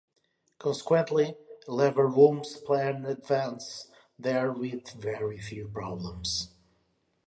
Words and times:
Consequently, 0.57 1.35
Leverhulme's 1.67 2.57
plans 2.57 3.07
advanced 3.07 3.91
there 4.17 4.51
with 4.51 4.93
very 4.93 5.37
few 5.39 5.67
problems. 5.67 6.49